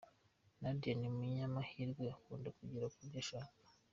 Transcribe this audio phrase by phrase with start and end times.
[0.61, 3.61] Nadia ni umunyamahirwe, akunda kugera ku byo ashaka.